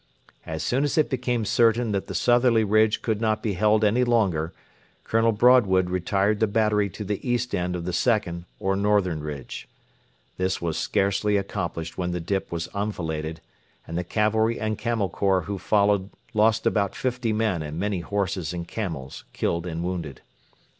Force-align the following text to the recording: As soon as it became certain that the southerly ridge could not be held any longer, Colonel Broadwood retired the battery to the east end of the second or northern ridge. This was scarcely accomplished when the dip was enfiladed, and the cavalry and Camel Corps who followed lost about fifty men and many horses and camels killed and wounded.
As 0.47 0.63
soon 0.63 0.83
as 0.83 0.97
it 0.97 1.11
became 1.11 1.45
certain 1.45 1.91
that 1.91 2.07
the 2.07 2.15
southerly 2.15 2.63
ridge 2.63 3.03
could 3.03 3.21
not 3.21 3.43
be 3.43 3.53
held 3.53 3.83
any 3.83 4.03
longer, 4.03 4.51
Colonel 5.03 5.31
Broadwood 5.31 5.91
retired 5.91 6.39
the 6.39 6.47
battery 6.47 6.89
to 6.89 7.03
the 7.03 7.19
east 7.29 7.53
end 7.53 7.75
of 7.75 7.85
the 7.85 7.93
second 7.93 8.45
or 8.59 8.75
northern 8.75 9.19
ridge. 9.21 9.67
This 10.37 10.59
was 10.59 10.75
scarcely 10.75 11.37
accomplished 11.37 11.99
when 11.99 12.13
the 12.13 12.19
dip 12.19 12.51
was 12.51 12.67
enfiladed, 12.73 13.41
and 13.85 13.95
the 13.95 14.03
cavalry 14.03 14.59
and 14.59 14.75
Camel 14.75 15.07
Corps 15.07 15.41
who 15.41 15.59
followed 15.59 16.09
lost 16.33 16.65
about 16.65 16.95
fifty 16.95 17.31
men 17.31 17.61
and 17.61 17.77
many 17.77 17.99
horses 17.99 18.53
and 18.53 18.67
camels 18.67 19.23
killed 19.33 19.67
and 19.67 19.83
wounded. 19.83 20.21